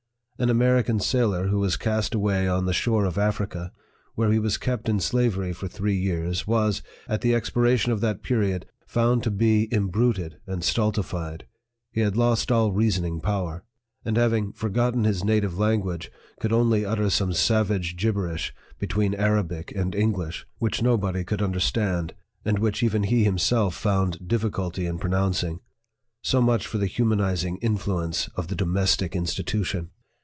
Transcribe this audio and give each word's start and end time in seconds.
An 0.39 0.49
American 0.49 0.99
sailor, 0.99 1.49
who 1.49 1.59
was 1.59 1.77
cast 1.77 2.15
away 2.15 2.47
on 2.47 2.65
the 2.65 2.73
shore 2.73 3.05
of 3.05 3.19
Africa, 3.19 3.71
where 4.15 4.31
he 4.31 4.39
was 4.39 4.57
kept 4.57 4.89
in 4.89 4.99
slavery 4.99 5.53
for 5.53 5.67
three 5.67 5.93
years, 5.95 6.47
was, 6.47 6.81
at 7.07 7.21
the 7.21 7.35
expiration 7.35 7.91
of 7.91 8.01
that 8.01 8.23
period, 8.23 8.65
found 8.87 9.21
to 9.21 9.29
be 9.29 9.67
imbruted 9.71 10.39
and 10.47 10.63
stultified 10.63 11.45
he 11.91 12.01
had 12.01 12.17
lost 12.17 12.51
all 12.51 12.71
reasoning 12.71 13.19
power; 13.21 13.63
and 14.03 14.17
hav 14.17 14.33
ing 14.33 14.51
forgotten 14.53 15.03
his 15.03 15.23
native 15.23 15.59
language, 15.59 16.11
could 16.39 16.51
only 16.51 16.83
utter 16.83 17.11
some 17.11 17.33
savage 17.33 17.95
gibberish 17.95 18.51
between 18.79 19.13
Arabic 19.13 19.71
and 19.75 19.93
English, 19.93 20.47
which 20.57 20.81
nobody 20.81 21.23
could 21.23 21.43
understand, 21.43 22.15
and 22.43 22.57
which 22.57 22.81
even 22.81 23.03
he 23.03 23.23
himself 23.23 23.75
found 23.75 24.27
difficulty 24.27 24.87
in 24.87 24.97
pronouncing^ 24.97 25.59
So 26.23 26.41
much 26.41 26.65
for 26.65 26.79
the 26.79 26.87
hu 26.87 27.05
manizing 27.05 27.57
influence 27.61 28.27
of 28.29 28.47
THE 28.47 28.55
DOMESTIC 28.55 29.15
INSTITUTION 29.15 29.91